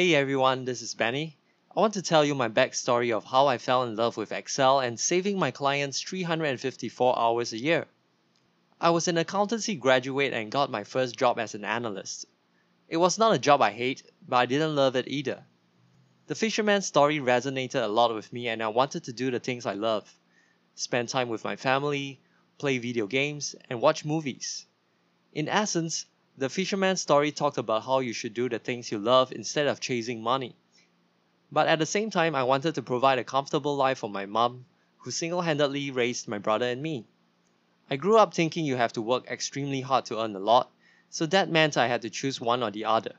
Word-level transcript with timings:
Hey 0.00 0.14
everyone, 0.14 0.64
this 0.64 0.80
is 0.80 0.94
Benny. 0.94 1.36
I 1.76 1.80
want 1.80 1.92
to 1.92 2.00
tell 2.00 2.24
you 2.24 2.34
my 2.34 2.48
backstory 2.48 3.14
of 3.14 3.26
how 3.26 3.48
I 3.48 3.58
fell 3.58 3.82
in 3.82 3.96
love 3.96 4.16
with 4.16 4.32
Excel 4.32 4.80
and 4.80 4.98
saving 4.98 5.38
my 5.38 5.50
clients 5.50 6.00
354 6.00 7.18
hours 7.18 7.52
a 7.52 7.58
year. 7.58 7.86
I 8.80 8.88
was 8.88 9.08
an 9.08 9.18
accountancy 9.18 9.74
graduate 9.74 10.32
and 10.32 10.50
got 10.50 10.70
my 10.70 10.84
first 10.84 11.18
job 11.18 11.38
as 11.38 11.54
an 11.54 11.66
analyst. 11.66 12.24
It 12.88 12.96
was 12.96 13.18
not 13.18 13.34
a 13.34 13.38
job 13.38 13.60
I 13.60 13.72
hate, 13.72 14.02
but 14.26 14.36
I 14.36 14.46
didn't 14.46 14.74
love 14.74 14.96
it 14.96 15.06
either. 15.06 15.44
The 16.28 16.34
fisherman's 16.34 16.86
story 16.86 17.18
resonated 17.18 17.84
a 17.84 17.86
lot 17.86 18.14
with 18.14 18.32
me 18.32 18.48
and 18.48 18.62
I 18.62 18.68
wanted 18.68 19.04
to 19.04 19.12
do 19.12 19.30
the 19.30 19.38
things 19.38 19.66
I 19.66 19.74
love. 19.74 20.10
Spend 20.76 21.10
time 21.10 21.28
with 21.28 21.44
my 21.44 21.56
family, 21.56 22.22
play 22.56 22.78
video 22.78 23.06
games, 23.06 23.54
and 23.68 23.82
watch 23.82 24.06
movies. 24.06 24.64
In 25.34 25.46
essence, 25.46 26.06
the 26.40 26.48
fisherman's 26.48 27.02
story 27.02 27.30
talked 27.30 27.58
about 27.58 27.84
how 27.84 27.98
you 27.98 28.14
should 28.14 28.32
do 28.32 28.48
the 28.48 28.58
things 28.58 28.90
you 28.90 28.98
love 28.98 29.30
instead 29.30 29.66
of 29.66 29.78
chasing 29.78 30.22
money. 30.22 30.56
But 31.52 31.68
at 31.68 31.78
the 31.78 31.84
same 31.84 32.08
time, 32.08 32.34
I 32.34 32.44
wanted 32.44 32.76
to 32.76 32.82
provide 32.82 33.18
a 33.18 33.24
comfortable 33.24 33.76
life 33.76 33.98
for 33.98 34.08
my 34.08 34.24
mom, 34.24 34.64
who 35.00 35.10
single 35.10 35.42
handedly 35.42 35.90
raised 35.90 36.28
my 36.28 36.38
brother 36.38 36.64
and 36.64 36.82
me. 36.82 37.04
I 37.90 37.96
grew 37.96 38.16
up 38.16 38.32
thinking 38.32 38.64
you 38.64 38.76
have 38.76 38.94
to 38.94 39.02
work 39.02 39.26
extremely 39.30 39.82
hard 39.82 40.06
to 40.06 40.18
earn 40.18 40.34
a 40.34 40.38
lot, 40.38 40.70
so 41.10 41.26
that 41.26 41.50
meant 41.50 41.76
I 41.76 41.88
had 41.88 42.00
to 42.02 42.08
choose 42.08 42.40
one 42.40 42.62
or 42.62 42.70
the 42.70 42.86
other. 42.86 43.16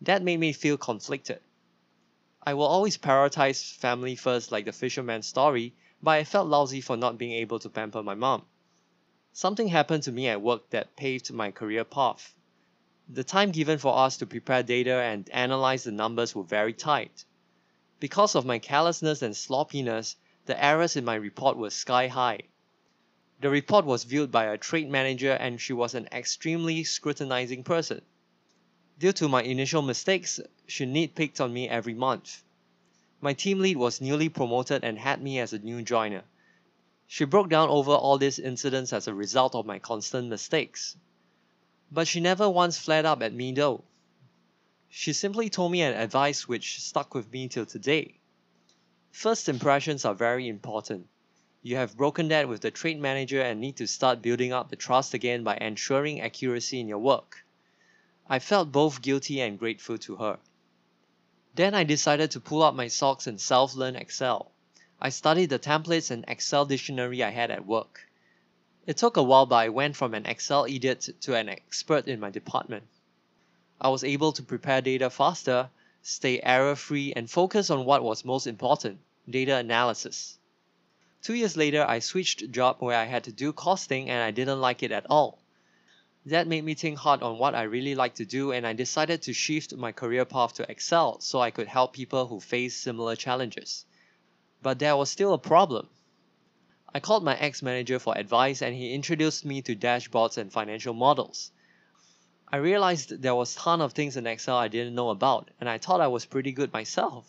That 0.00 0.24
made 0.24 0.40
me 0.40 0.52
feel 0.52 0.78
conflicted. 0.78 1.38
I 2.42 2.54
will 2.54 2.66
always 2.66 2.98
prioritize 2.98 3.72
family 3.76 4.16
first, 4.16 4.50
like 4.50 4.64
the 4.64 4.72
fisherman's 4.72 5.28
story, 5.28 5.74
but 6.02 6.18
I 6.18 6.24
felt 6.24 6.48
lousy 6.48 6.80
for 6.80 6.96
not 6.96 7.18
being 7.18 7.34
able 7.34 7.60
to 7.60 7.68
pamper 7.68 8.02
my 8.02 8.16
mom. 8.16 8.46
Something 9.32 9.68
happened 9.68 10.02
to 10.02 10.12
me 10.12 10.26
at 10.26 10.42
work 10.42 10.70
that 10.70 10.96
paved 10.96 11.32
my 11.32 11.52
career 11.52 11.84
path. 11.84 12.34
The 13.08 13.22
time 13.22 13.52
given 13.52 13.78
for 13.78 13.96
us 13.96 14.16
to 14.16 14.26
prepare 14.26 14.62
data 14.62 14.94
and 14.94 15.30
analyze 15.30 15.84
the 15.84 15.92
numbers 15.92 16.34
were 16.34 16.42
very 16.42 16.72
tight. 16.72 17.24
Because 18.00 18.34
of 18.34 18.44
my 18.44 18.58
carelessness 18.58 19.22
and 19.22 19.36
sloppiness, 19.36 20.16
the 20.46 20.62
errors 20.62 20.96
in 20.96 21.04
my 21.04 21.14
report 21.14 21.56
were 21.56 21.70
sky 21.70 22.08
high. 22.08 22.40
The 23.40 23.50
report 23.50 23.84
was 23.84 24.02
viewed 24.04 24.32
by 24.32 24.46
a 24.46 24.58
trade 24.58 24.90
manager 24.90 25.32
and 25.32 25.60
she 25.60 25.72
was 25.72 25.94
an 25.94 26.08
extremely 26.10 26.82
scrutinizing 26.82 27.62
person. 27.62 28.02
Due 28.98 29.12
to 29.12 29.28
my 29.28 29.42
initial 29.42 29.82
mistakes, 29.82 30.40
she 30.66 30.86
nitpicked 30.86 31.40
on 31.40 31.52
me 31.52 31.68
every 31.68 31.94
month. 31.94 32.42
My 33.20 33.32
team 33.34 33.60
lead 33.60 33.76
was 33.76 34.00
newly 34.00 34.28
promoted 34.28 34.82
and 34.82 34.98
had 34.98 35.22
me 35.22 35.38
as 35.38 35.52
a 35.52 35.58
new 35.58 35.82
joiner. 35.82 36.24
She 37.12 37.24
broke 37.24 37.48
down 37.48 37.70
over 37.70 37.90
all 37.90 38.18
these 38.18 38.38
incidents 38.38 38.92
as 38.92 39.08
a 39.08 39.12
result 39.12 39.56
of 39.56 39.66
my 39.66 39.80
constant 39.80 40.28
mistakes. 40.28 40.96
But 41.90 42.06
she 42.06 42.20
never 42.20 42.48
once 42.48 42.78
flared 42.78 43.04
up 43.04 43.20
at 43.20 43.34
me 43.34 43.50
though. 43.50 43.82
She 44.88 45.12
simply 45.12 45.50
told 45.50 45.72
me 45.72 45.82
an 45.82 45.92
advice 45.92 46.46
which 46.46 46.80
stuck 46.80 47.12
with 47.12 47.32
me 47.32 47.48
till 47.48 47.66
today. 47.66 48.20
First 49.10 49.48
impressions 49.48 50.04
are 50.04 50.14
very 50.14 50.46
important. 50.46 51.08
You 51.62 51.74
have 51.74 51.96
broken 51.96 52.28
that 52.28 52.48
with 52.48 52.60
the 52.60 52.70
trade 52.70 53.00
manager 53.00 53.42
and 53.42 53.60
need 53.60 53.78
to 53.78 53.88
start 53.88 54.22
building 54.22 54.52
up 54.52 54.68
the 54.68 54.76
trust 54.76 55.12
again 55.12 55.42
by 55.42 55.56
ensuring 55.56 56.20
accuracy 56.20 56.78
in 56.78 56.86
your 56.86 57.00
work. 57.00 57.44
I 58.28 58.38
felt 58.38 58.70
both 58.70 59.02
guilty 59.02 59.40
and 59.40 59.58
grateful 59.58 59.98
to 59.98 60.14
her. 60.14 60.38
Then 61.56 61.74
I 61.74 61.82
decided 61.82 62.30
to 62.30 62.40
pull 62.40 62.62
up 62.62 62.76
my 62.76 62.86
socks 62.86 63.26
and 63.26 63.40
self 63.40 63.74
learn 63.74 63.96
Excel. 63.96 64.49
I 65.02 65.08
studied 65.08 65.48
the 65.48 65.58
templates 65.58 66.10
and 66.10 66.26
Excel 66.28 66.66
dictionary 66.66 67.24
I 67.24 67.30
had 67.30 67.50
at 67.50 67.64
work. 67.64 68.06
It 68.86 68.98
took 68.98 69.16
a 69.16 69.22
while, 69.22 69.46
but 69.46 69.56
I 69.56 69.68
went 69.70 69.96
from 69.96 70.12
an 70.12 70.26
Excel 70.26 70.66
idiot 70.66 71.08
to 71.22 71.34
an 71.34 71.48
expert 71.48 72.06
in 72.06 72.20
my 72.20 72.28
department. 72.28 72.84
I 73.80 73.88
was 73.88 74.04
able 74.04 74.32
to 74.32 74.42
prepare 74.42 74.82
data 74.82 75.08
faster, 75.08 75.70
stay 76.02 76.38
error 76.42 76.76
free, 76.76 77.14
and 77.14 77.30
focus 77.30 77.70
on 77.70 77.86
what 77.86 78.02
was 78.02 78.26
most 78.26 78.46
important 78.46 79.00
data 79.26 79.56
analysis. 79.56 80.38
Two 81.22 81.32
years 81.32 81.56
later, 81.56 81.82
I 81.88 82.00
switched 82.00 82.50
job 82.50 82.76
where 82.80 82.98
I 82.98 83.04
had 83.04 83.24
to 83.24 83.32
do 83.32 83.54
costing 83.54 84.10
and 84.10 84.22
I 84.22 84.32
didn't 84.32 84.60
like 84.60 84.82
it 84.82 84.92
at 84.92 85.06
all. 85.08 85.38
That 86.26 86.46
made 86.46 86.64
me 86.64 86.74
think 86.74 86.98
hard 86.98 87.22
on 87.22 87.38
what 87.38 87.54
I 87.54 87.62
really 87.62 87.94
like 87.94 88.16
to 88.16 88.26
do 88.26 88.52
and 88.52 88.66
I 88.66 88.74
decided 88.74 89.22
to 89.22 89.32
shift 89.32 89.74
my 89.74 89.92
career 89.92 90.26
path 90.26 90.52
to 90.54 90.70
Excel 90.70 91.20
so 91.20 91.40
I 91.40 91.50
could 91.50 91.68
help 91.68 91.94
people 91.94 92.26
who 92.26 92.38
face 92.38 92.76
similar 92.76 93.16
challenges. 93.16 93.86
But 94.62 94.78
there 94.78 94.96
was 94.96 95.10
still 95.10 95.32
a 95.32 95.38
problem. 95.38 95.88
I 96.92 97.00
called 97.00 97.24
my 97.24 97.36
ex-manager 97.36 97.98
for 97.98 98.18
advice 98.18 98.62
and 98.62 98.74
he 98.74 98.92
introduced 98.92 99.44
me 99.44 99.62
to 99.62 99.76
dashboards 99.76 100.36
and 100.36 100.52
financial 100.52 100.92
models. 100.92 101.52
I 102.52 102.56
realized 102.56 103.22
there 103.22 103.34
was 103.34 103.54
a 103.54 103.60
ton 103.60 103.80
of 103.80 103.92
things 103.92 104.16
in 104.16 104.26
Excel 104.26 104.56
I 104.56 104.68
didn't 104.68 104.96
know 104.96 105.10
about 105.10 105.50
and 105.60 105.68
I 105.68 105.78
thought 105.78 106.00
I 106.00 106.08
was 106.08 106.26
pretty 106.26 106.52
good 106.52 106.72
myself. 106.72 107.26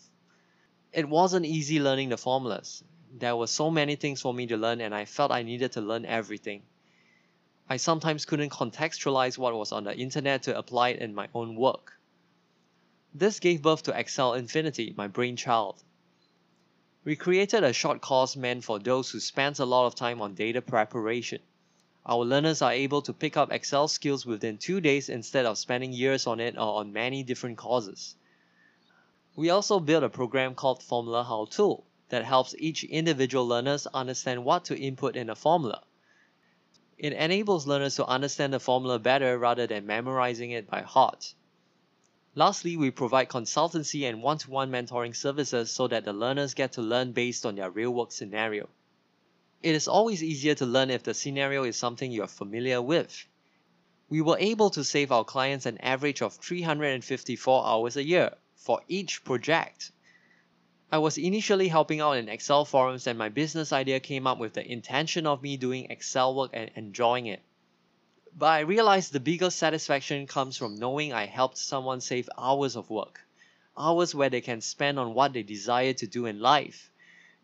It 0.92 1.08
wasn't 1.08 1.46
easy 1.46 1.80
learning 1.80 2.08
the 2.08 2.16
formulas. 2.16 2.82
There 3.12 3.36
were 3.36 3.46
so 3.46 3.70
many 3.70 3.94
things 3.96 4.20
for 4.20 4.34
me 4.34 4.46
to 4.48 4.56
learn 4.56 4.80
and 4.80 4.94
I 4.94 5.04
felt 5.04 5.30
I 5.30 5.42
needed 5.42 5.72
to 5.72 5.80
learn 5.80 6.04
everything. 6.04 6.62
I 7.68 7.76
sometimes 7.76 8.24
couldn't 8.24 8.50
contextualize 8.50 9.38
what 9.38 9.54
was 9.54 9.72
on 9.72 9.84
the 9.84 9.96
internet 9.96 10.42
to 10.42 10.58
apply 10.58 10.90
it 10.90 10.98
in 10.98 11.14
my 11.14 11.28
own 11.34 11.54
work. 11.54 11.92
This 13.14 13.40
gave 13.40 13.62
birth 13.62 13.84
to 13.84 13.98
Excel 13.98 14.34
Infinity, 14.34 14.92
my 14.96 15.06
brainchild. 15.06 15.82
We 17.04 17.16
created 17.16 17.64
a 17.64 17.72
short 17.72 18.00
course 18.00 18.36
meant 18.36 18.64
for 18.64 18.78
those 18.78 19.10
who 19.10 19.20
spend 19.20 19.58
a 19.58 19.64
lot 19.64 19.86
of 19.86 19.94
time 19.94 20.20
on 20.20 20.34
data 20.34 20.62
preparation. 20.62 21.40
Our 22.06 22.24
learners 22.24 22.62
are 22.62 22.72
able 22.72 23.02
to 23.02 23.12
pick 23.12 23.36
up 23.36 23.52
Excel 23.52 23.88
skills 23.88 24.26
within 24.26 24.58
two 24.58 24.80
days 24.80 25.08
instead 25.08 25.46
of 25.46 25.58
spending 25.58 25.92
years 25.92 26.26
on 26.26 26.40
it 26.40 26.56
or 26.56 26.80
on 26.80 26.92
many 26.92 27.22
different 27.22 27.58
courses. 27.58 28.14
We 29.36 29.50
also 29.50 29.80
built 29.80 30.04
a 30.04 30.08
program 30.08 30.54
called 30.54 30.82
Formula 30.82 31.24
How 31.24 31.46
Tool 31.46 31.84
that 32.08 32.24
helps 32.24 32.54
each 32.58 32.84
individual 32.84 33.46
learners 33.46 33.86
understand 33.88 34.44
what 34.44 34.64
to 34.66 34.78
input 34.78 35.16
in 35.16 35.30
a 35.30 35.34
formula 35.34 35.82
it 37.02 37.12
enables 37.14 37.66
learners 37.66 37.96
to 37.96 38.06
understand 38.06 38.52
the 38.52 38.60
formula 38.60 38.96
better 38.96 39.36
rather 39.36 39.66
than 39.66 39.84
memorizing 39.84 40.52
it 40.52 40.70
by 40.70 40.82
heart. 40.82 41.34
Lastly, 42.34 42.78
we 42.78 42.90
provide 42.90 43.28
consultancy 43.28 44.08
and 44.08 44.22
one-to-one 44.22 44.70
mentoring 44.70 45.14
services 45.14 45.70
so 45.70 45.86
that 45.88 46.06
the 46.06 46.14
learners 46.14 46.54
get 46.54 46.72
to 46.72 46.82
learn 46.82 47.12
based 47.12 47.44
on 47.44 47.56
their 47.56 47.70
real-work 47.70 48.10
scenario. 48.10 48.70
It 49.62 49.74
is 49.74 49.86
always 49.86 50.22
easier 50.22 50.54
to 50.54 50.64
learn 50.64 50.88
if 50.88 51.02
the 51.02 51.12
scenario 51.12 51.64
is 51.64 51.76
something 51.76 52.10
you 52.10 52.22
are 52.22 52.28
familiar 52.28 52.80
with. 52.80 53.26
We 54.08 54.22
were 54.22 54.38
able 54.38 54.70
to 54.70 54.82
save 54.82 55.12
our 55.12 55.24
clients 55.24 55.66
an 55.66 55.76
average 55.78 56.22
of 56.22 56.34
354 56.34 57.66
hours 57.66 57.96
a 57.96 58.04
year 58.04 58.34
for 58.56 58.80
each 58.88 59.24
project. 59.24 59.92
I 60.90 60.98
was 60.98 61.18
initially 61.18 61.68
helping 61.68 62.00
out 62.00 62.16
in 62.16 62.30
Excel 62.30 62.64
forums 62.64 63.06
and 63.06 63.18
my 63.18 63.28
business 63.28 63.72
idea 63.72 64.00
came 64.00 64.26
up 64.26 64.38
with 64.38 64.54
the 64.54 64.66
intention 64.66 65.26
of 65.26 65.42
me 65.42 65.58
doing 65.58 65.90
Excel 65.90 66.34
work 66.34 66.50
and 66.54 66.70
enjoying 66.76 67.26
it. 67.26 67.42
But 68.34 68.46
I 68.46 68.60
realized 68.60 69.12
the 69.12 69.20
biggest 69.20 69.58
satisfaction 69.58 70.26
comes 70.26 70.56
from 70.56 70.76
knowing 70.78 71.12
I 71.12 71.26
helped 71.26 71.58
someone 71.58 72.00
save 72.00 72.30
hours 72.38 72.76
of 72.76 72.88
work. 72.88 73.20
Hours 73.76 74.14
where 74.14 74.30
they 74.30 74.40
can 74.40 74.62
spend 74.62 74.98
on 74.98 75.12
what 75.12 75.34
they 75.34 75.42
desire 75.42 75.92
to 75.92 76.06
do 76.06 76.24
in 76.24 76.40
life. 76.40 76.90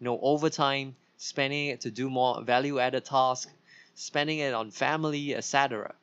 No 0.01 0.19
overtime, 0.21 0.97
spending 1.19 1.67
it 1.67 1.83
to 1.83 1.91
do 1.91 2.09
more 2.09 2.43
value 2.43 2.79
added 2.79 3.05
tasks, 3.05 3.53
spending 3.95 4.39
it 4.39 4.55
on 4.55 4.71
family, 4.71 5.35
etc. 5.35 5.95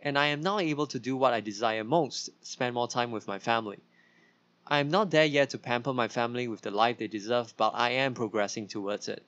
And 0.00 0.18
I 0.18 0.28
am 0.28 0.40
now 0.40 0.60
able 0.60 0.86
to 0.88 0.98
do 0.98 1.14
what 1.16 1.34
I 1.34 1.40
desire 1.40 1.84
most 1.84 2.30
spend 2.40 2.74
more 2.74 2.88
time 2.88 3.10
with 3.10 3.28
my 3.28 3.38
family. 3.38 3.80
I 4.66 4.78
am 4.78 4.90
not 4.90 5.10
there 5.10 5.26
yet 5.26 5.50
to 5.50 5.58
pamper 5.58 5.92
my 5.92 6.08
family 6.08 6.48
with 6.48 6.62
the 6.62 6.70
life 6.70 6.98
they 6.98 7.06
deserve, 7.06 7.54
but 7.56 7.72
I 7.74 7.90
am 7.90 8.14
progressing 8.14 8.66
towards 8.66 9.08
it. 9.08 9.22